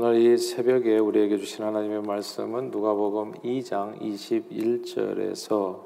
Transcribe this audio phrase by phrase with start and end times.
[0.00, 5.80] 오늘 이 새벽에 우리에게 주신 하나님의 말씀은 누가복음 2장 21절에서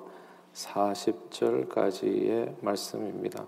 [0.53, 3.47] 40절까지의 말씀입니다.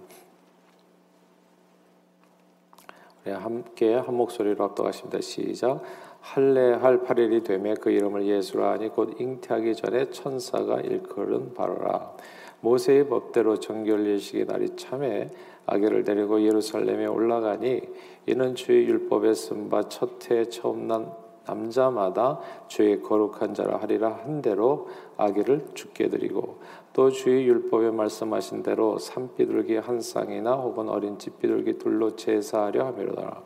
[3.22, 5.20] 우리 함께 한 목소리로 합독하십니다.
[5.20, 5.82] 시작.
[6.22, 12.16] 할례할 8일이 되매 그 이름을 예수라 하니 곧 잉태하기 전에 천사가 일컬은 바로라.
[12.62, 15.28] 모세의 법대로 정결 예식의 날이 참에
[15.66, 17.80] 아기를 데리고 예루살렘에 올라가니
[18.26, 21.12] 이는 주의 율법에 쓴바 첫해 처음 난
[21.46, 26.58] 남자마다 주의 거룩한 자라 하리라 한 대로 아기를 죽게 드리고
[26.92, 33.42] 또 주의 율법에 말씀하신 대로 산비둘기 한 쌍이나 혹은 어린 찌비둘기 둘로 제사하려 하미로다.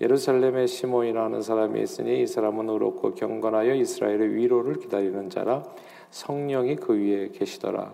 [0.00, 5.62] 예루살렘에 시몬이라는 사람이 있으니 이 사람은 의롭고 경건하여 이스라엘의 위로를 기다리는 자라
[6.12, 7.92] 성령이 그 위에 계시더라.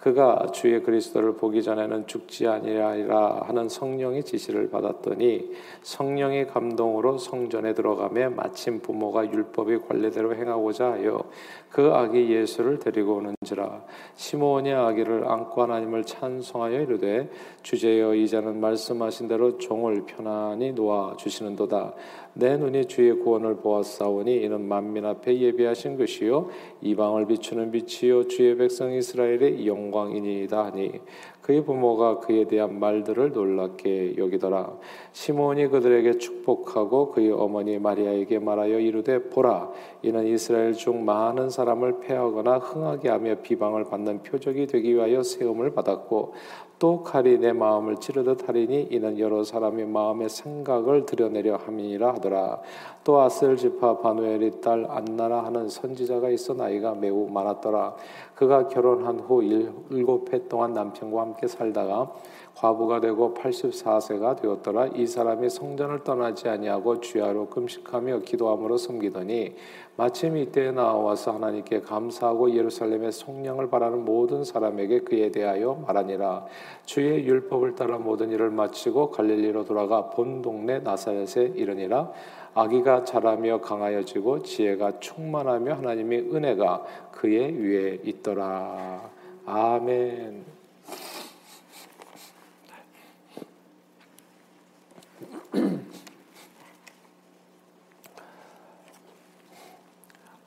[0.00, 5.50] 그가 주의 그리스도를 보기 전에는 죽지 아니하리라 하는 성령의 지시를 받았더니
[5.82, 11.22] 성령의 감동으로 성전에 들어가며 마침 부모가 율법의 관례대로 행하고자 하여
[11.68, 13.84] 그 아기 예수를 데리고 오는지라.
[14.16, 17.30] 시몬이 아기를 안고 하나님을 찬송하여 이르되
[17.62, 21.92] 주제여 이자는 말씀하신 대로 종을 편안히 놓아 주시는도다.
[22.32, 26.48] 내 눈이 주의 구원을 보았사오니 이는 만민 앞에 예비하신 것이요.
[26.80, 31.00] 이방을 비추는 빛이요 주의 백성 이스라엘의 영광이니이다 하니
[31.42, 34.72] 그의 부모가 그에 대한 말들을 놀랍게 여기더라
[35.12, 39.70] 시몬이 그들에게 축복하고 그의 어머니 마리아에게 말하여 이르되 보라
[40.02, 46.34] 이는 이스라엘 중 많은 사람을 패하거나 흥하게 하며 비방을 받는 표적이 되기 위하여 세움을 받았고
[46.80, 52.62] 또 칼이 내 마음을 찌르듯 하리니 이는 여러 사람의 마음의 생각을 드러내려 함이니라 하더라.
[53.04, 57.96] 또 아셀 지파 바누엘의 딸 안나라 하는 선지자가 있어 나이가 매우 많았더라.
[58.34, 62.12] 그가 결혼한 후 일곱 해 동안 남편과 함께 살다가
[62.56, 64.88] 과부가 되고 84세가 되었더라.
[64.94, 69.54] 이 사람이 성전을 떠나지 아니하고 주야로 금식하며 기도함으로 섬기더니
[69.96, 76.46] 마침 이때에 나와서 하나님께 감사하고 예루살렘의 성령을 바라는 모든 사람에게 그에 대하여 말하니라.
[76.84, 82.12] 주의 율법을 따라 모든 일을 마치고 갈릴리로 돌아가 본 동네 나사렛에 이르니라.
[82.52, 89.08] 아기가 자라며 강하여지고 지혜가 충만하며 하나님의 은혜가 그의 위에 있더라.
[89.46, 90.59] 아멘.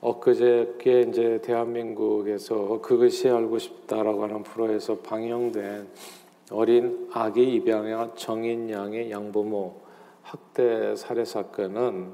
[0.04, 5.88] 엊그저께 이제 대한민국에서 그것이 알고 싶다라고 하는 프로에서 방영된
[6.50, 9.80] 어린 아기 입양한 정인 양의 양부모
[10.20, 12.12] 학대 살해 사건은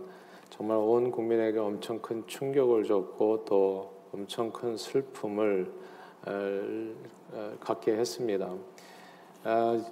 [0.51, 5.73] 정말 온 국민에게 엄청 큰 충격을 줬고 또 엄청 큰 슬픔을
[7.59, 8.55] 갖게 했습니다.
[9.43, 9.85] 아,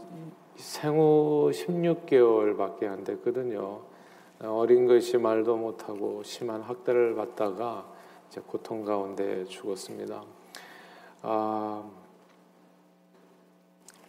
[0.55, 3.81] 생후 16개월밖에 안 됐거든요.
[4.41, 7.87] 어린 것이 말도 못하고 심한 학대를 받다가
[8.29, 10.23] 이제 고통 가운데 죽었습니다.
[11.23, 11.85] 아,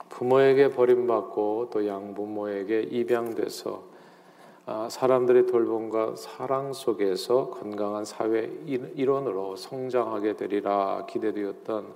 [0.10, 3.84] 부모에게 버림받고 또 양부모에게 입양돼서
[4.68, 11.88] 아, 사람들의 돌봄과 사랑 속에서 건강한 사회 일원으로 성장하게 되리라 기대되었던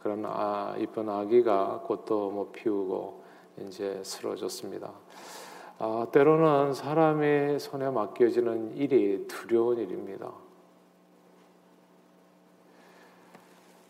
[0.00, 3.22] 그런 아, 이쁜 아기가 곧또 못 피우고
[3.66, 4.92] 이제 쓰러졌습니다.
[5.84, 10.30] 아, 때로는 사람의 손에 맡겨지는 일이 두려운 일입니다.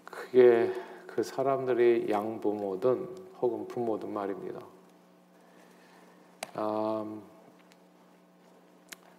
[0.07, 0.73] 그게
[1.07, 3.09] 그 사람들이 양부모든
[3.43, 4.61] 혹은 부모든 말입니다.
[6.55, 7.05] 아,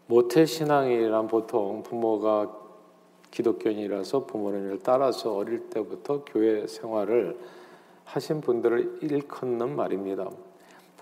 [0.07, 2.57] 모태신앙이란 보통 부모가
[3.29, 7.39] 기독교인이라서 부모님을 따라서 어릴 때부터 교회 생활을
[8.05, 10.27] 하신 분들을 일컫는 말입니다.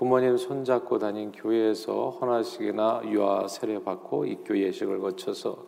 [0.02, 5.68] 부모님 손잡고 다닌 교회에서 헌화식이나 유아 세례 받고 입교 예식을 거쳐서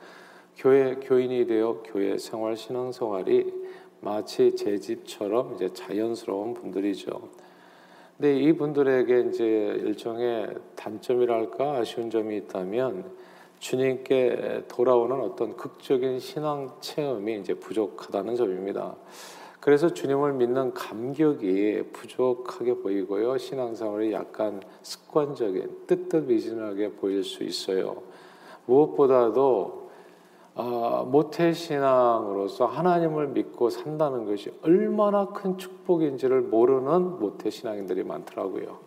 [0.58, 3.54] 교회 교인이 되어 교회 생활 신앙 생활이
[4.02, 7.30] 마치 제 집처럼 이제 자연스러운 분들이죠.
[8.18, 13.12] 근데 이 분들에게 이제 일종의 단점이랄까 아쉬운 점이 있다면
[13.60, 18.96] 주님께 돌아오는 어떤 극적인 신앙 체험이 이제 부족하다는 점입니다.
[19.64, 23.38] 그래서 주님을 믿는 감격이 부족하게 보이고요.
[23.38, 28.04] 신앙생활이 약간 습관적인 뜨뜻미진하게 보일 수 있어요.
[28.66, 29.90] 무엇보다도
[30.56, 38.80] 어, 모태신앙으로서 하나님을 믿고 산다는 것이 얼마나 큰 축복인지를 모르는 모태신앙인들이 많더라고요.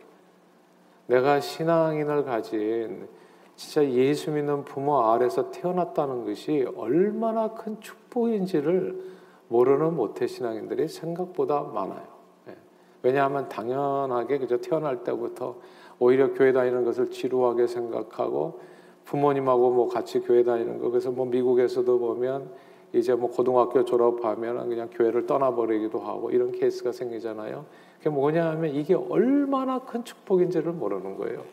[1.07, 3.09] 내가 신앙인을 가진
[3.55, 9.16] 진짜 예수 믿는 부모 아래서 태어났다는 것이 얼마나 큰 축복인지를
[9.49, 12.07] 모르는 모태 신앙인들이 생각보다 많아요.
[12.49, 12.57] 예.
[13.03, 15.57] 왜냐하면 당연하게 그저 태어날 때부터
[15.99, 18.61] 오히려 교회 다니는 것을 지루하게 생각하고
[19.05, 22.51] 부모님하고 뭐 같이 교회 다니는 거 그래서 뭐 미국에서도 보면
[22.93, 27.65] 이제 뭐 고등학교 졸업하면 그냥 교회를 떠나버리기도 하고 이런 케이스가 생기잖아요.
[27.99, 31.45] 그게 뭐냐 하면 이게 얼마나 큰 축복인지를 모르는 거예요.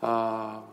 [0.00, 0.64] 아,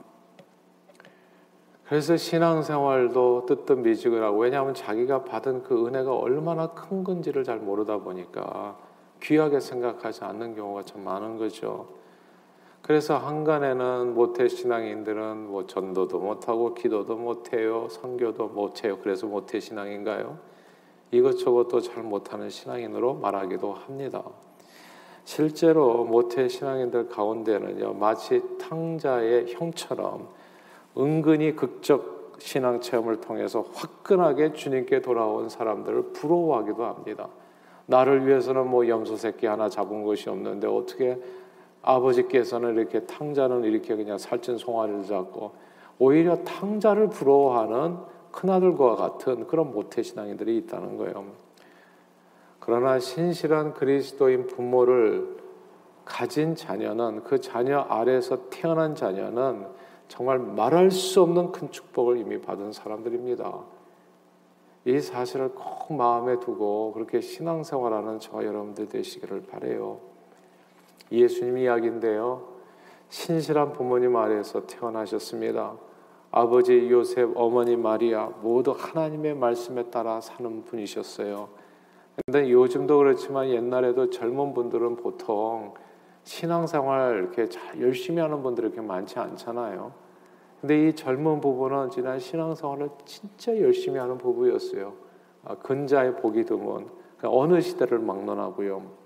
[1.94, 8.75] 그래서 신앙생활도 뜨뜻미지근 하고 왜냐하면 자기가 받은 그 은혜가 얼마나 큰 건지를 잘 모르다 보니까
[9.22, 11.90] 귀하게 생각하지 않는 경우가 참 많은 거죠.
[12.81, 18.98] 그래서 한간에는 모태 신앙인들은 뭐 전도도 못하고 기도도 못해요, 선교도 못해요.
[18.98, 20.40] 그래서 모태 신앙인가요?
[21.12, 24.24] 이것저것도 잘 못하는 신앙인으로 말하기도 합니다.
[25.25, 30.42] 실제로 모태 신앙인들 가운데는요 마치 탕자의 형처럼
[30.98, 37.30] 은근히 극적 신앙 체험을 통해서 화끈하게 주님께 돌아온 사람들을 부러워하기도 합니다.
[37.86, 41.19] 나를 위해서는 뭐 염소 새끼 하나 잡은 것이 없는데 어떻게
[41.81, 45.51] 아버지께서는 이렇게 탕자는 이렇게 그냥 살찐 송아리를 잡고
[46.00, 47.98] 오히려 탕자를 부러워하는
[48.31, 51.25] 큰아들과 같은 그런 모태 신앙인들이 있다는 거예요.
[52.60, 55.38] 그러나 신실한 그리스도인 부모를
[56.06, 59.66] 가진 자녀는 그 자녀 아래서 태어난 자녀는
[60.07, 63.61] 정말 말할 수 없는 큰 축복을 이미 받은 사람들입니다.
[64.85, 70.00] 이 사실을 꼭 마음에 두고 그렇게 신앙생활하는 저와 여러분들 되시기를 바래요.
[71.11, 72.53] 예수님 이야기인데요.
[73.09, 75.75] 신실한 부모님 아래에서 태어나셨습니다.
[76.31, 81.47] 아버지 요셉, 어머니 마리아 모두 하나님의 말씀에 따라 사는 분이셨어요.
[82.25, 85.75] 근데 요즘도 그렇지만 옛날에도 젊은 분들은 보통
[86.23, 89.91] 신앙생활 이렇게 잘 열심히 하는 분들이 그렇게 많지 않잖아요.
[90.61, 94.93] 근데 이 젊은 부부는 지난 신앙생활을 진짜 열심히 하는 부부였어요.
[95.45, 96.87] 아, 근자의 복이 드문
[97.17, 99.03] 그러니까 어느 시대를 막론하고요.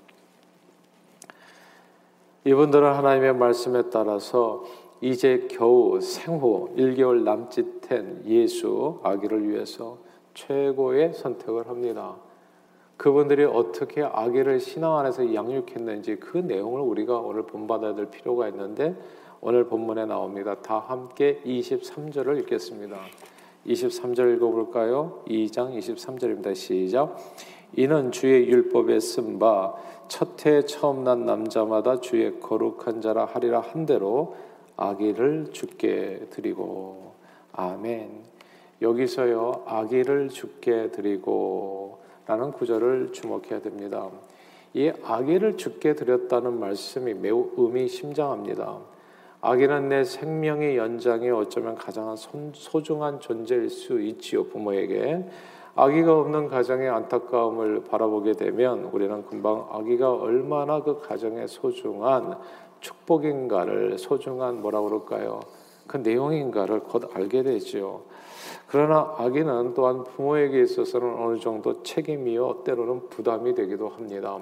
[2.45, 4.63] 이분들은 하나님의 말씀에 따라서
[5.01, 9.97] 이제 겨우 생후 1개월 남짓된 예수 아기를 위해서
[10.33, 12.15] 최고의 선택을 합니다.
[12.97, 18.95] 그분들이 어떻게 아기를 신앙 안에서 양육했는지 그 내용을 우리가 오늘 본받아야 될 필요가 있는데
[19.39, 20.55] 오늘 본문에 나옵니다.
[20.61, 22.97] 다 함께 23절을 읽겠습니다.
[23.67, 25.23] 23절 읽어볼까요?
[25.27, 26.55] 2장 23절입니다.
[26.55, 27.15] 시작.
[27.75, 33.85] 이는 주의 율법에 쓴 바 첫 해 처음 난 남자마다 주의 거룩한 자라 하리라 한
[33.85, 34.35] 대로
[34.75, 37.13] 아기를 죽게 드리고
[37.53, 38.25] 아멘.
[38.81, 41.86] 여기서요 아기를 죽게 드리고
[42.27, 44.09] 라는 구절을 주목해야 됩니다.
[44.73, 48.79] 이 아기를 죽게 드렸다는 말씀이 매우 의미심장합니다.
[49.39, 52.15] 아기는 내 생명의 연장에 어쩌면 가장
[52.53, 55.23] 소중한 존재일 수 있지요 부모에게
[55.75, 62.37] 아기가 없는 가정의 안타까움을 바라보게 되면 우리는 금방 아기가 얼마나 그 가정의 소중한
[62.79, 65.39] 축복인가를 소중한 뭐라 그럴까요?
[65.85, 68.01] 그 내용인가를 곧 알게 되죠.
[68.67, 74.39] 그러나 아기는 또한 부모에게 있어서는 어느 정도 책임이요 때로는 부담이 되기도 합니다.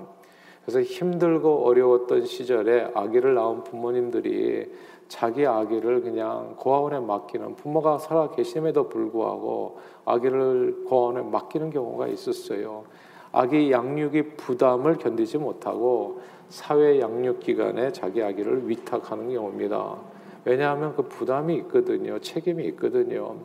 [0.65, 4.71] 그래서 힘들고 어려웠던 시절에 아기를 낳은 부모님들이
[5.07, 12.85] 자기 아기를 그냥 고아원에 맡기는 부모가 살아 계심에도 불구하고 아기를 고아원에 맡기는 경우가 있었어요.
[13.31, 19.97] 아기 양육이 부담을 견디지 못하고 사회 양육 기관에 자기 아기를 위탁하는 경우입니다.
[20.45, 22.17] 왜냐하면 그 부담이 있거든요.
[22.19, 23.35] 책임이 있거든요.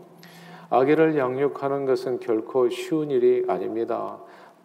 [0.70, 4.18] 아기를 양육하는 것은 결코 쉬운 일이 아닙니다.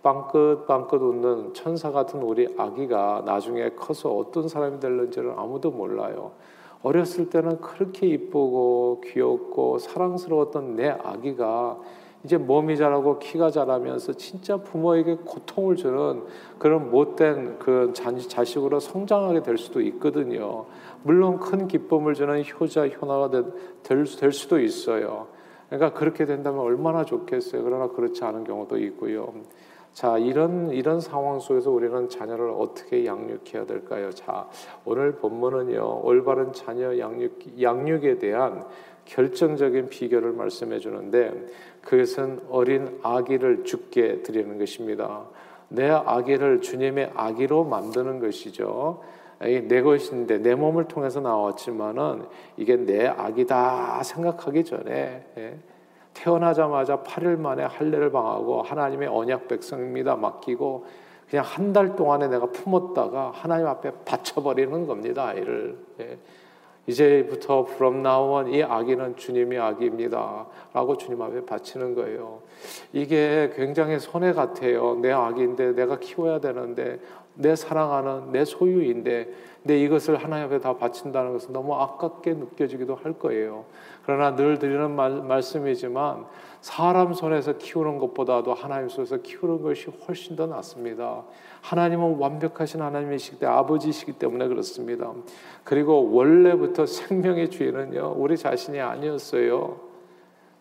[0.03, 6.33] 빵긋 빵긋 웃는 천사 같은 우리 아기가 나중에 커서 어떤 사람이 될는지는 아무도 몰라요.
[6.83, 11.79] 어렸을 때는 그렇게 이쁘고 귀엽고 사랑스러웠던 내 아기가
[12.23, 16.23] 이제 몸이 자라고 키가 자라면서 진짜 부모에게 고통을 주는
[16.59, 20.65] 그런 못된 그 자식으로 성장하게 될 수도 있거든요.
[21.01, 23.45] 물론 큰 기쁨을 주는 효자 효나가 될,
[23.83, 25.34] 될 수도 있어요.
[25.69, 27.63] 그러니까 그렇게 된다면 얼마나 좋겠어요.
[27.63, 29.33] 그러나 그렇지 않은 경우도 있고요.
[29.93, 34.11] 자, 이런 이런 상황 속에서 우리는 자녀를 어떻게 양육해야 될까요?
[34.11, 34.47] 자,
[34.83, 36.01] 오늘 본문은요.
[36.03, 38.65] 올바른 자녀 양육 양육에 대한
[39.05, 41.31] 결정적인 비결을 말씀해 주는데
[41.81, 45.25] 그것은 어린 아기를 죽게 드리는 것입니다.
[45.69, 49.01] 내 아기를 주님의 아기로 만드는 것이죠.
[49.39, 52.25] 내 것인데 내 몸을 통해서 나왔지만은
[52.57, 55.57] 이게 내 아기다 생각하기 전에 예,
[56.13, 60.15] 태어나자마자 8일 만에 할례를 방하고 하나님의 언약 백성입니다.
[60.15, 60.85] 맡기고
[61.29, 65.25] 그냥 한 달 동안에 내가 품었다가 하나님 앞에 바쳐버리는 겁니다.
[65.27, 65.77] 아이를.
[65.99, 66.17] 예.
[66.87, 70.45] 이제부터 from now on 이 아기는 주님의 아기입니다.
[70.73, 72.41] 라고 주님 앞에 바치는 거예요.
[72.93, 74.95] 이게 굉장히 손해 같아요.
[75.01, 76.99] 내 아기인데 내가 키워야 되는데
[77.33, 79.29] 내 사랑하는 내 소유인데
[79.67, 83.65] 내 이것을 하나님 앞에 다 바친다는 것은 너무 아깝게 느껴지기도 할 거예요.
[84.05, 86.25] 그러나 늘 드리는 말, 말씀이지만
[86.61, 91.23] 사람 손에서 키우는 것보다도 하나님 손에서 키우는 것이 훨씬 더 낫습니다.
[91.61, 95.11] 하나님은 완벽하신 하나님이시기 때문에 아버지시기 때문에 그렇습니다.
[95.63, 99.79] 그리고 원래부터 생명의 주인은요 우리 자신이 아니었어요.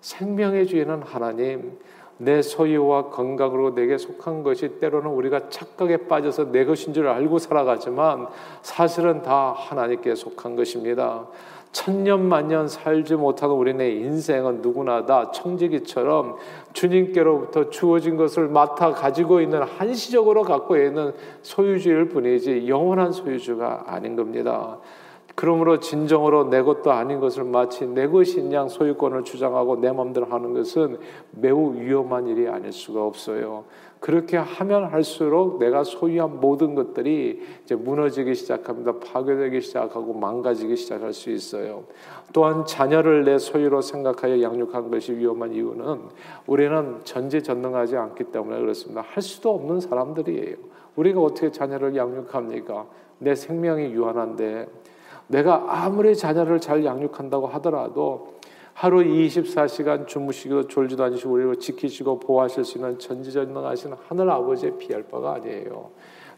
[0.00, 1.78] 생명의 주인은 하나님.
[2.18, 8.28] 내 소유와 건강으로 내게 속한 것이 때로는 우리가 착각에 빠져서 내 것인 줄 알고 살아가지만
[8.62, 11.26] 사실은 다 하나님께 속한 것입니다.
[11.75, 16.37] 천년 만년 살지 못하는 우리네 인생은 누구나 다 청지기처럼
[16.73, 24.78] 주님께로부터 주어진 것을 맡아 가지고 있는 한시적으로 갖고 있는 소유주일 뿐이지 영원한 소유주가 아닌 겁니다.
[25.35, 30.55] 그러므로 진정으로 내 것도 아닌 것을 마치 내 것인 양 소유권을 주장하고 내 마음대로 하는
[30.55, 30.99] 것은
[31.33, 33.64] 매우 위험한 일이 아닐 수가 없어요.
[33.99, 38.99] 그렇게 하면 할수록 내가 소유한 모든 것들이 이제 무너지기 시작합니다.
[38.99, 41.85] 파괴되기 시작하고 망가지기 시작할 수 있어요.
[42.33, 46.00] 또한 자녀를 내 소유로 생각하여 양육한 것이 위험한 이유는
[46.47, 49.00] 우리는 전지전능하지 않기 때문에 그렇습니다.
[49.00, 50.57] 할 수도 없는 사람들이에요.
[50.97, 52.87] 우리가 어떻게 자녀를 양육합니까?
[53.21, 54.69] 내 생명이 유한한데
[55.28, 58.35] 내가 아무리 자녀를 잘 양육한다고 하더라도
[58.75, 65.35] 하루 24시간 주무시고 졸지도 않으시고 우리를 지키시고 보호하실 수 있는 전지전능하신 하늘 아버지의 비할 바가
[65.35, 65.90] 아니에요.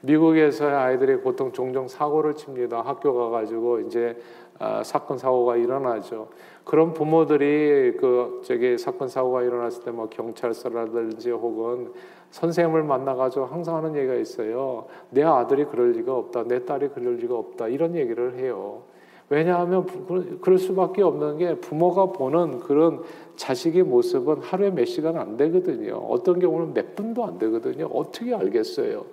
[0.02, 2.82] 미국에서의 아이들이 보통 종종 사고를 칩니다.
[2.82, 4.16] 학교 가가지고 이제
[4.58, 6.28] 아, 사건 사고가 일어나죠.
[6.64, 11.92] 그런 부모들이 그 저기 사건 사고가 일어났을 때 뭐 경찰서라든지 혹은
[12.30, 14.86] 선생님을 만나가지고 항상 하는 얘기가 있어요.
[15.10, 16.44] 내 아들이 그럴 리가 없다.
[16.44, 17.68] 내 딸이 그럴 리가 없다.
[17.68, 18.82] 이런 얘기를 해요.
[19.28, 19.86] 왜냐하면
[20.40, 23.02] 그럴 수밖에 없는 게 부모가 보는 그런
[23.34, 25.96] 자식의 모습은 하루에 몇 시간 안 되거든요.
[25.96, 27.86] 어떤 경우는 몇 분도 안 되거든요.
[27.86, 29.04] 어떻게 알겠어요?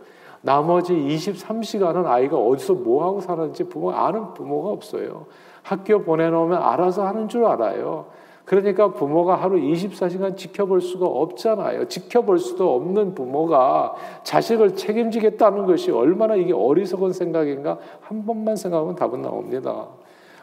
[0.42, 5.26] 나머지 23시간은 아이가 어디서 뭐 하고 사는지 부모 아는 부모가 없어요.
[5.64, 8.06] 학교 보내놓으면 알아서 하는 줄 알아요.
[8.46, 11.88] 그러니까 부모가 하루 24시간 지켜볼 수가 없잖아요.
[11.88, 19.22] 지켜볼 수도 없는 부모가 자식을 책임지겠다는 것이 얼마나 이게 어리석은 생각인가 한 번만 생각하면 답은
[19.22, 19.88] 나옵니다.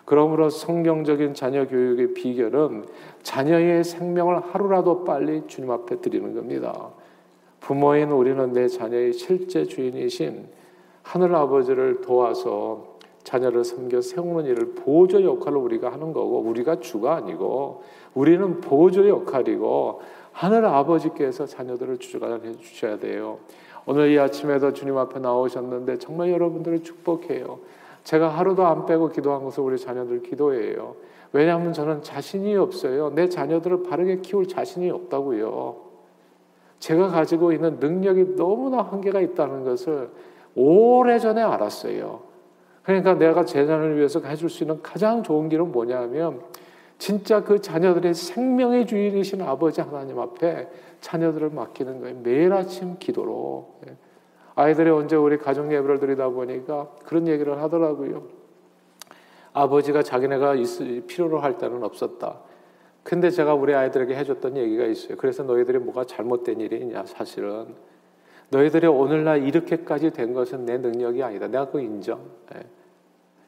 [0.07, 2.87] 그러므로 성경적인 자녀 교육의 비결은
[3.23, 6.89] 자녀의 생명을 하루라도 빨리 주님 앞에 드리는 겁니다.
[7.61, 10.49] 부모인 우리는 내 자녀의 실제 주인이신
[11.03, 12.90] 하늘 아버지를 도와서
[13.25, 17.83] 자녀를 섬겨 세우는 일을 보조 역할을 우리가 하는 거고 우리가 주가 아니고
[18.15, 20.01] 우리는 보조 역할이고
[20.33, 23.39] 하늘 아버지께서 자녀들을 주관해 주셔야 돼요.
[23.87, 27.59] 오늘 이 아침에도 주님 앞에 나오셨는데 정말 여러분들을 축복해요.
[28.05, 30.95] 제가 하루도 안 빼고 기도한 것은 우리 자녀들 기도예요.
[31.33, 33.13] 왜냐하면 저는 자신이 없어요.
[33.15, 35.77] 내 자녀들을 바르게 키울 자신이 없다고요.
[36.79, 40.11] 제가 가지고 있는 능력이 너무나 한계가 있다는 것을
[40.55, 42.30] 오래전에 알았어요.
[42.83, 46.41] 그러니까 내가 제 자녀를 위해서 해줄 수 있는 가장 좋은 길은 뭐냐면
[46.99, 50.69] 진짜 그 자녀들의 생명의 주인이신 아버지 하나님 앞에
[51.01, 52.21] 자녀들을 맡기는 거예요.
[52.23, 53.81] 매일 아침 기도로.
[54.55, 58.25] 아이들이 언제 우리 가정 예배를 드리다 보니까 그런 얘기를 하더라고요.
[59.53, 60.57] 아버지가 자기네가
[61.07, 62.41] 필요로 할 때는 없었다.
[63.03, 65.17] 근데 제가 우리 아이들에게 해줬던 얘기가 있어요.
[65.17, 67.75] 그래서 너희들이 뭐가 잘못된 일이 있냐, 사실은.
[68.51, 71.47] 너희들이 오늘날 이렇게까지 된 것은 내 능력이 아니다.
[71.47, 72.21] 내가 그거 인정.
[72.55, 72.63] 예.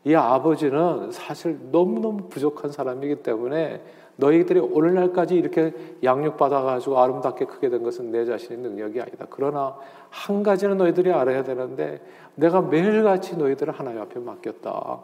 [0.04, 3.82] 이 아버지는 사실 너무너무 부족한 사람이기 때문에
[4.16, 9.26] 너희들이 오늘날까지 이렇게 양육받아가지고 아름답게 크게 된 것은 내 자신의 능력이 아니다.
[9.30, 9.76] 그러나
[10.10, 12.00] 한 가지는 너희들이 알아야 되는데
[12.34, 15.00] 내가 매일같이 너희들을 하나님 앞에 맡겼다.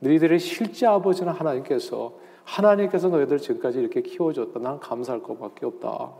[0.00, 2.12] 너희들의 실제 아버지는 하나님께서
[2.44, 4.58] 하나님께서 너희들 지금까지 이렇게 키워줬다.
[4.60, 6.10] 난 감사할 것밖에 없다.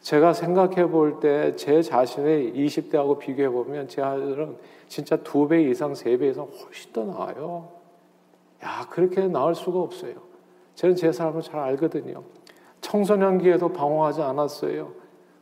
[0.00, 4.56] 제가 생각해 볼 때 제 자신의 20대하고 비교해 보면 제 아들은
[4.88, 7.68] 진짜 두 배 이상, 세 배 이상 훨씬 더 나아요.
[8.64, 10.14] 야, 그렇게 나을 수가 없어요.
[10.74, 12.22] 저는 제 삶을 잘 알거든요.
[12.80, 14.92] 청소년기에도 방황하지 않았어요.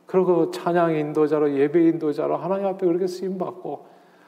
[0.05, 3.85] 그리고 찬양 인도자로 예배 인도자로 하나님 앞에 그렇게 쓰임 받고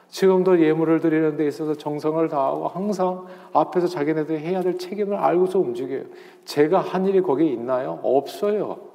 [0.08, 6.04] 지금도 예물을 드리는 데 있어서 정성을 다하고 항상 앞에서 자기네들이 해야 될 책임을 알고서 움직여요.
[6.44, 8.00] 제가 한 일이 거기에 있나요?
[8.02, 8.89] 없어요.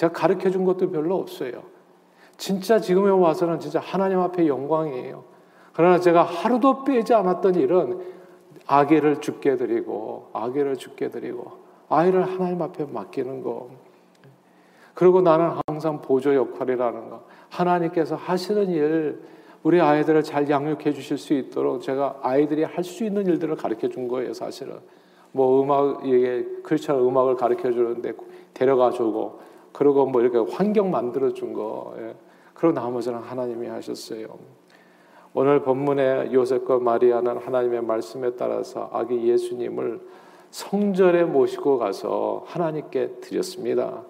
[0.00, 0.06] 예.
[0.06, 1.62] 제가 가르쳐 준 것도 별로 없어요.
[2.38, 5.24] 진짜 지금에 와서는 진짜 하나님 앞에 영광이에요.
[5.74, 8.00] 그러나 제가 하루도 빼지 않았던 일은
[8.66, 11.52] 아기를 죽게 드리고 아기를 죽게 드리고
[11.88, 13.68] 아이를 하나님 앞에 맡기는 거.
[14.94, 17.24] 그리고 나는 항상 보조 역할이라는 거.
[17.48, 19.20] 하나님께서 하시는 일,
[19.62, 24.08] 우리 아이들을 잘 양육해 주실 수 있도록 제가 아이들이 할 수 있는 일들을 가르쳐 준
[24.08, 24.76] 거예요, 사실은.
[25.32, 28.12] 뭐 음악, 이게 크리스천 음악을 가르쳐 주는데
[28.54, 29.40] 데려가 주고,
[29.72, 31.94] 그리고 뭐 이렇게 환경 만들어 준 거.
[31.98, 32.14] 예.
[32.54, 34.26] 그리고 나머지는 하나님이 하셨어요.
[35.32, 40.00] 오늘 본문의 요셉과 마리아는 하나님의 말씀에 따라서 아기 예수님을
[40.50, 44.02] 성전에 모시고 가서 하나님께 드렸습니다.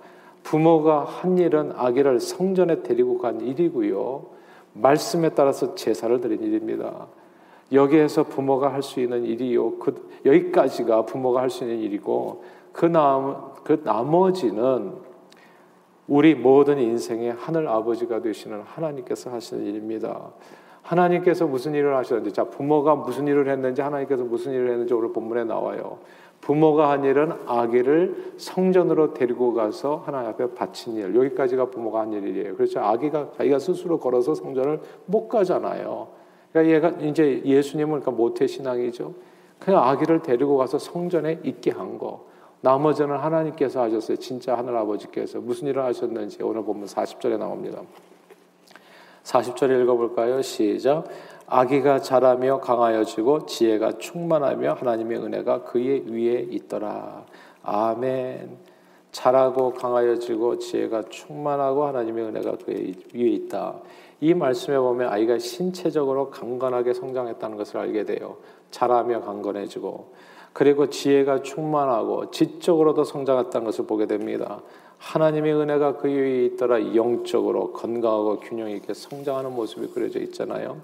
[0.43, 4.25] 부모가 한 일은 아기를 성전에 데리고 간 일이고요.
[4.73, 7.07] 말씀에 따라서 제사를 드린 일입니다.
[7.73, 9.79] 여기에서 부모가 할 수 있는 일이요.
[9.79, 14.95] 그 여기까지가 부모가 할 수 있는 일이고 그, 남, 그 나머지는
[16.11, 20.33] 우리 모든 인생의 하늘 아버지가 되시는 하나님께서 하시는 일입니다.
[20.83, 25.45] 하나님께서 무슨 일을 하셨는지, 자, 부모가 무슨 일을 했는지, 하나님께서 무슨 일을 했는지 오늘 본문에
[25.45, 25.99] 나와요.
[26.41, 31.15] 부모가 한 일은 아기를 성전으로 데리고 가서 하나님 앞에 바친 일.
[31.15, 32.57] 여기까지가 부모가 한 일이에요.
[32.57, 32.81] 그렇죠.
[32.81, 36.09] 아기가 자기가 스스로 걸어서 성전을 못 가잖아요.
[36.51, 39.15] 그러니까 얘가 이제 예수님은 그러니까 모태 신앙이죠.
[39.61, 42.30] 그냥 아기를 데리고 가서 성전에 있게 한 거.
[42.63, 44.17] 나머지는 하나님께서 하셨어요.
[44.19, 47.81] 진짜 하늘 아버지께서 무슨 일을 하셨는지 오늘 보면 40절에 나옵니다.
[49.25, 50.43] 40절 읽어볼까요?
[50.43, 51.05] 시작.
[51.47, 57.25] 아기가 자라며 강하여지고 지혜가 충만하며 하나님의 은혜가 그의 위에 있더라.
[57.63, 58.57] 아멘.
[59.11, 63.81] 자라고 강하여지고 지혜가 충만하고 하나님의 은혜가 그의 위에 있다.
[64.21, 68.37] 이 말씀에 보면 아이가 신체적으로 강건하게 성장했다는 것을 알게 돼요.
[68.71, 70.13] 자라며 강건해지고
[70.53, 74.61] 그리고 지혜가 충만하고 지적으로도 성장했다는 것을 보게 됩니다.
[74.99, 80.79] 하나님의 은혜가 그 위에 있더라 영적으로 건강하고 균형 있게 성장하는 모습이 그려져 있잖아요.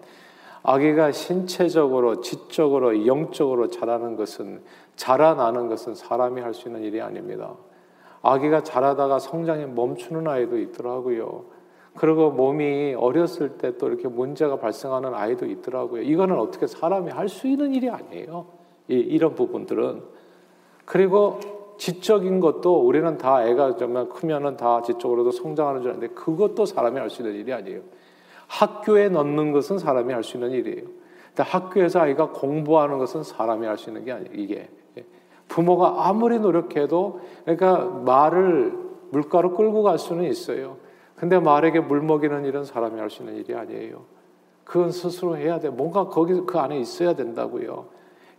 [0.62, 4.62] 아기가 신체적으로 지적으로 영적으로 자라는 것은
[4.96, 7.54] 자라나는 것은 사람이 할 수 있는 일이 아닙니다.
[8.22, 11.44] 아기가 자라다가 성장이 멈추는 아이도 있더라고요.
[11.94, 16.02] 그리고 몸이 어렸을 때 또 이렇게 문제가 발생하는 아이도 있더라고요.
[16.02, 18.55] 이거는 어떻게 사람이 할 수 있는 일이 아니에요.
[18.88, 20.02] 이, 이런 부분들은.
[20.84, 21.40] 그리고
[21.78, 27.10] 지적인 것도 우리는 다 애가 정말 크면은 다 지적으로도 성장하는 줄 아는데 그것도 사람이 할
[27.10, 27.80] 수 있는 일이 아니에요.
[28.46, 30.84] 학교에 넣는 것은 사람이 할 수 있는 일이에요.
[31.26, 34.30] 근데 학교에서 아이가 공부하는 것은 사람이 할 수 있는 게 아니에요.
[34.34, 34.68] 이게
[35.48, 38.72] 부모가 아무리 노력해도 그러니까 말을
[39.10, 40.78] 물가로 끌고 갈 수는 있어요.
[41.14, 44.04] 근데 말에게 물 먹이는 일은 사람이 할 수 있는 일이 아니에요.
[44.64, 45.68] 그건 스스로 해야 돼.
[45.70, 47.86] 뭔가 거기 그 안에 있어야 된다고요.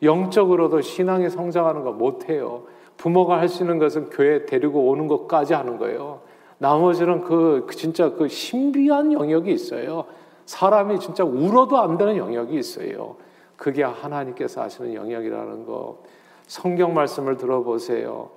[0.02, 2.64] 영적으로도 신앙이 성장하는 거 못해요.
[2.98, 6.22] 부모가 할 수 있는 것은 교회 데리고 오는 것까지 하는 거예요.
[6.58, 10.06] 나머지는 그, 그 진짜 그 신비한 영역이 있어요.
[10.46, 13.16] 사람이 진짜 울어도 안 되는 영역이 있어요.
[13.56, 16.00] 그게 하나님께서 하시는 영역이라는 거.
[16.48, 18.30] 성경 말씀을 들어보세요.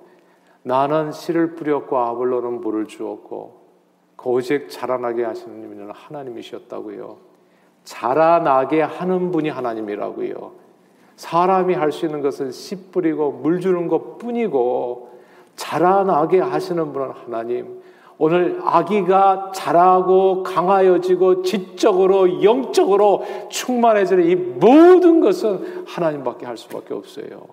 [0.63, 3.61] 나는 씨를 뿌렸고 아볼로는 물을 주었고
[4.23, 7.17] 오직 자라나게 하시는 분은 하나님이셨다고요.
[7.83, 10.60] 자라나게 하는 분이 하나님이라고요.
[11.21, 15.11] 사람이 할 수 있는 것은 씨 뿌리고 물 주는 것 뿐이고
[15.55, 17.79] 자라나게 하시는 분은 하나님.
[18.17, 27.45] 오늘 아기가 자라고 강하여지고 지적으로 영적으로 충만해지는 이 모든 것은 하나님밖에 할 수밖에 없어요.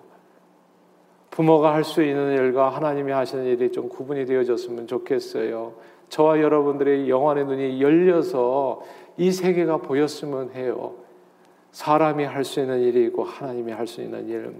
[1.29, 5.73] 부모가 할 수 있는 일과 하나님이 하시는 일이 좀 구분이 되어졌으면 좋겠어요.
[6.09, 8.81] 저와 여러분들의 영혼의 눈이 열려서
[9.17, 10.98] 이 세계가 보였으면 해요.
[11.71, 14.53] 사람이 할 수 있는 일이 있고 하나님이 할 수 있는 일.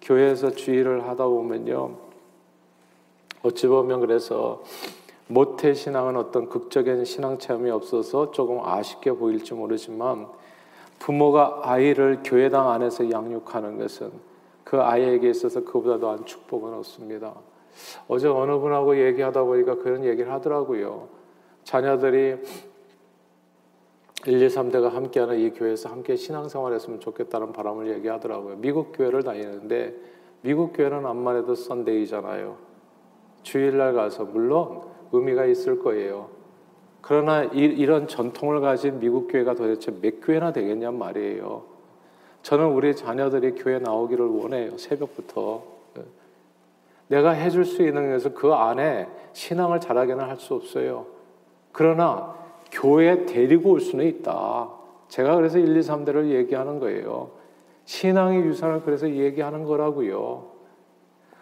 [0.00, 1.96] 교회에서 주의를 하다 보면요.
[3.42, 4.62] 어찌 보면 그래서
[5.28, 10.26] 모태 신앙은 어떤 극적인 신앙 체험이 없어서 조금 아쉽게 보일지 모르지만
[10.98, 14.12] 부모가 아이를 교회당 안에서 양육하는 것은
[14.64, 17.34] 그 아이에게 있어서 그보다 더한 축복은 없습니다.
[18.08, 21.08] 어제 어느 분하고 얘기하다 보니까 그런 얘기를 하더라고요.
[21.64, 22.36] 자녀들이
[24.24, 28.56] 1, 2, 3대가 함께하는 이 교회에서 함께 신앙생활 했으면 좋겠다는 바람을 얘기하더라고요.
[28.56, 29.94] 미국 교회를 다니는데
[30.42, 32.56] 미국 교회는 암만 해도 썬데이잖아요.
[33.42, 36.30] 주일날 가서 물론 의미가 있을 거예요.
[37.00, 41.64] 그러나 이, 런 전통을 가진 미국 교회가 도대체 몇 교회나 되겠냔 말이에요.
[42.42, 44.78] 저는 우리 자녀들이 교회 나오기를 원해요.
[44.78, 45.72] 새벽부터.
[47.08, 51.06] 내가 해줄 수 있는 것은 그 안에 신앙을 잘하게는 할 수 없어요.
[51.72, 52.41] 그러나
[52.72, 54.70] 교회 데리고 올 수는 있다.
[55.08, 57.30] 제가 그래서 1, 2, 3대를 얘기하는 거예요.
[57.84, 60.50] 신앙의 유산을 그래서 얘기하는 거라고요.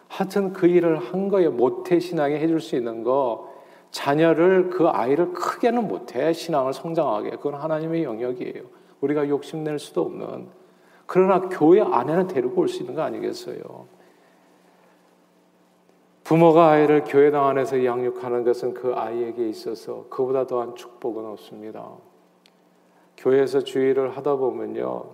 [0.09, 1.53] 하여튼 그 일을 한 거예요.
[1.53, 3.49] 모태 신앙이 해줄 수 있는 거.
[3.93, 8.65] 자녀를 그 아이를 크게는 못해 신앙을 성장하게 그건 하나님의 영역이에요.
[9.01, 10.49] 우리가 욕심낼 수도 없는
[11.07, 13.61] 그러나 교회 안에는 데리고 올 수 있는 거 아니겠어요?
[16.31, 21.91] 부모가 아이를 교회당 안에서 양육하는 것은 그 아이에게 있어서 그보다 더한 축복은 없습니다.
[23.17, 25.07] 교회에서 주의를 하다 보면요.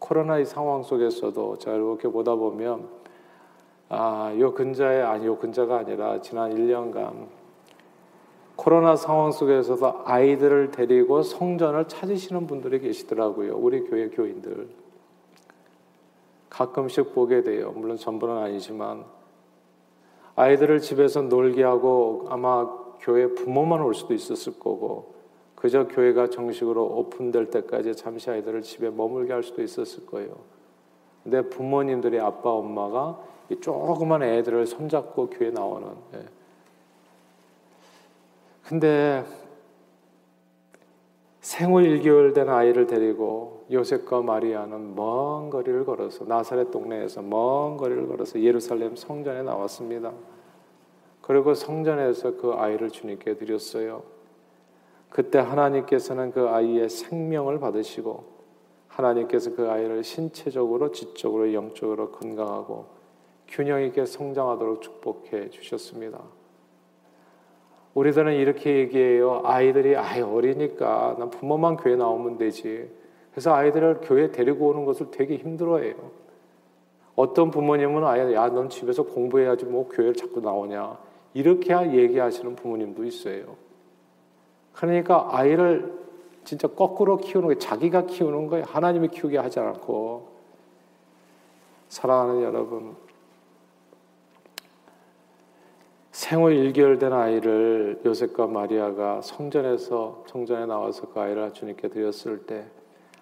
[0.00, 2.88] 코로나의 상황 속에서도 자 이렇게 보다 보면
[3.88, 7.28] 아, 요 근자에 아니 요 근자가 아니라 지난 1년간
[8.56, 13.56] 코로나 상황 속에서도 아이들을 데리고 성전을 찾으시는 분들이 계시더라고요.
[13.56, 14.68] 우리 교회 교인들.
[16.50, 17.72] 가끔씩 보게 돼요.
[17.76, 19.17] 물론 전부는 아니지만
[20.38, 22.68] 아이들을 집에서 놀게 하고 아마
[23.00, 25.14] 교회 부모만 올 수도 있었을 거고
[25.56, 30.36] 그저 교회가 정식으로 오픈될 때까지 잠시 아이들을 집에 머물게 할 수도 있었을 거예요.
[31.24, 33.18] 근데 부모님들이 아빠 엄마가
[33.50, 36.20] 이 조그만 애들을 손잡고 교회 나오는 예.
[38.62, 39.24] 근데
[41.48, 48.38] 생후 1개월 된 아이를 데리고 요셉과 마리아는 먼 거리를 걸어서 나사렛 동네에서 먼 거리를 걸어서
[48.42, 50.12] 예루살렘 성전에 나왔습니다.
[51.22, 54.02] 그리고 성전에서 그 아이를 주님께 드렸어요.
[55.08, 58.24] 그때 하나님께서는 그 아이의 생명을 받으시고
[58.88, 62.84] 하나님께서 그 아이를 신체적으로 지적으로 영적으로 건강하고
[63.48, 66.20] 균형 있게 성장하도록 축복해 주셨습니다.
[67.98, 69.42] 우리들은 이렇게 얘기해요.
[69.44, 72.88] 아이들이 아이 어리니까 난 부모만 교회 나오면 되지.
[73.32, 75.94] 그래서 아이들을 교회 데리고 오는 것을 되게 힘들어해요.
[77.16, 80.96] 어떤 부모님은 아예 야넌 집에서 공부해야지 뭐 교회를 자꾸 나오냐
[81.34, 83.56] 이렇게 얘기하시는 부모님도 있어요.
[84.74, 85.92] 그러니까 아이를
[86.44, 88.64] 진짜 거꾸로 키우는 거 자기가 키우는 거예요.
[88.68, 90.28] 하나님이 키우게 하지 않고
[91.88, 92.94] 사랑하는 여러분
[96.18, 102.66] 생후 1개월 된 아이를 요셉과 마리아가 성전에서 성전에 나와서 그 아이를 주님께 드렸을 때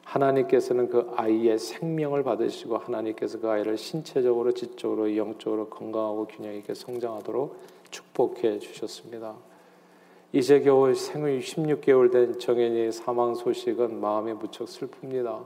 [0.02, 7.58] 하나님께서는 그 아이의 생명을 받으시고 하나님께서 그 아이를 신체적으로 지적으로 영적으로 건강하고 균형 있게 성장하도록
[7.90, 9.34] 축복해 주셨습니다.
[10.32, 15.44] 이제 겨우 생후 16개월 된 정현이의 사망 소식은 마음이 무척 슬픕니다.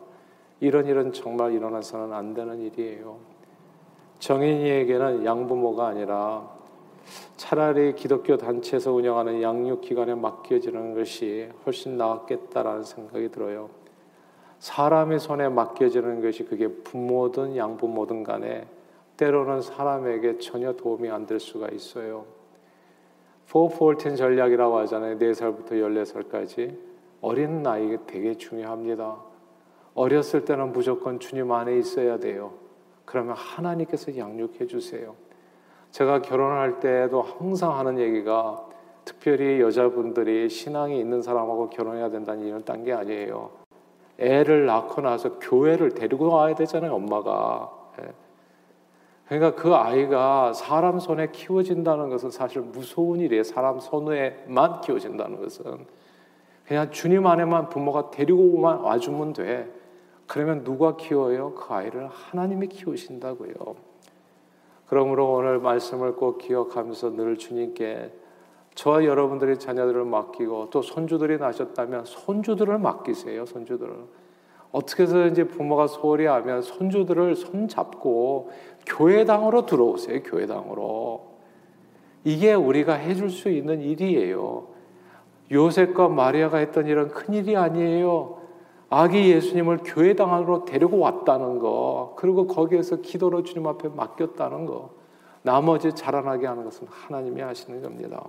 [0.60, 3.18] 이런 일은 정말 일어나서는 안 되는 일이에요.
[4.20, 6.59] 정인이에게는 양부모가 아니라
[7.36, 13.70] 차라리 기독교 단체에서 운영하는 양육기관에 맡겨지는 것이 훨씬 나았겠다라는 생각이 들어요.
[14.58, 18.66] 사람의 손에 맡겨지는 것이 그게 부모든 양부모든 간에
[19.16, 22.26] 때로는 사람에게 전혀 도움이 안 될 수가 있어요.
[23.46, 25.18] 414 전략이라고 하잖아요.
[25.18, 26.78] 4살부터 14살까지.
[27.20, 29.16] 어린 나이가 되게 중요합니다.
[29.94, 32.54] 어렸을 때는 무조건 주님 안에 있어야 돼요.
[33.04, 35.16] 그러면 하나님께서 양육해 주세요.
[35.90, 38.64] 제가 결혼할 때도 항상 하는 얘기가
[39.04, 43.50] 특별히 여자분들이 신앙이 있는 사람하고 결혼해야 된다는 이런 딴게 아니에요.
[44.18, 47.70] 애를 낳고 나서 교회를 데리고 와야 되잖아요, 엄마가.
[48.02, 48.12] 예.
[49.26, 53.42] 그러니까 그 아이가 사람 손에 키워진다는 것은 사실 무서운 일이에요.
[53.42, 55.86] 사람 손에만 키워진다는 것은.
[56.66, 59.70] 그냥 주님 안에만 부모가 데리고 와주면 돼.
[60.26, 61.54] 그러면 누가 키워요?
[61.54, 63.89] 그 아이를 하나님이 키우신다고요.
[64.90, 68.12] 그러므로 오늘 말씀을 꼭 기억하면서 늘 주님께
[68.74, 73.46] 저와 여러분들이 자녀들을 맡기고 또 손주들이 나셨다면 손주들을 맡기세요.
[73.46, 73.94] 손주들을.
[74.72, 78.50] 어떻게 해서든지 부모가 소홀히 하면 손주들을 손잡고
[78.84, 80.24] 교회당으로 들어오세요.
[80.24, 81.24] 교회당으로.
[82.24, 84.66] 이게 우리가 해줄 수 있는 일이에요.
[85.52, 88.39] 요셉과 마리아가 했던 일은 큰 일이 아니에요.
[88.90, 94.90] 아기 예수님을 교회당 안으로 데리고 왔다는 거, 그리고 거기에서 기도로 주님 앞에 맡겼다는 거,
[95.42, 98.22] 나머지 자라나게 하는 것은 하나님이 하시는 겁니다.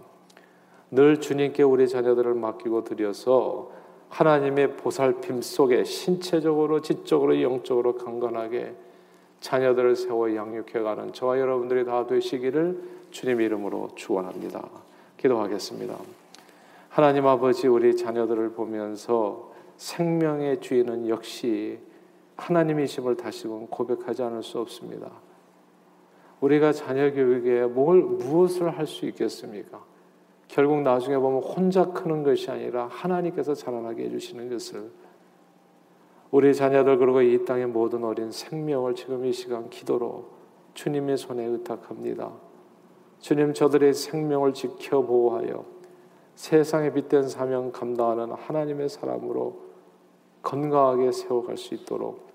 [0.92, 3.72] 늘 주님께 우리 자녀들을 맡기고 드려서
[4.10, 8.76] 하나님의 보살핌 속에 신체적으로, 지적으로, 영적으로 강건하게
[9.40, 14.64] 자녀들을 세워 양육해가는 저와 여러분들이 다 되시기를 주님 이름으로 축원합니다.
[15.18, 15.96] 기도하겠습니다.
[16.90, 19.51] 하나님 아버지 우리 자녀들을 보면서
[19.82, 21.80] 생명의 주인은 역시
[22.36, 25.12] 하나님이심을 다시금 고백하지 않을 수 없습니다.
[26.40, 29.84] 우리가 자녀 교육에 뭘 무엇을 할 수 있겠습니까?
[30.48, 34.92] 결국 나중에 보면 혼자 크는 것이 아니라 하나님께서 자라나게 해주시는 것을
[36.30, 40.28] 우리 자녀들 그리고 이 땅의 모든 어린 생명을 지금 이 시간 기도로
[40.76, 42.32] 주님의 손에 의탁합니다.
[43.18, 45.66] 주님 저들의 생명을 지켜 보호하여
[46.36, 49.71] 세상에 빛된 사명 감당하는 하나님의 사람으로
[50.44, 52.32] 건강하게 세워갈 수 있도록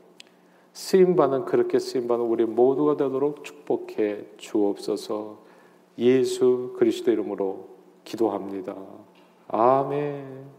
[0.72, 5.38] 쓰임받는 그렇게 쓰임받는 우리 모두가 되도록 축복해 주옵소서
[5.98, 7.68] 예수 그리스도 이름으로
[8.04, 8.76] 기도합니다.
[9.48, 10.55] 아멘.